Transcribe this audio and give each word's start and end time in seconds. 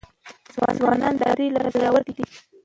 ځوانان 0.79 1.13
د 1.19 1.21
ازادۍ 1.23 1.47
لپاره 1.51 1.73
زړه 1.75 1.89
ور 1.93 2.03
دي. 2.07 2.23